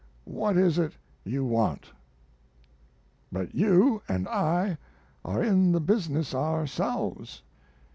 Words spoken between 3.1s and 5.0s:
But you and I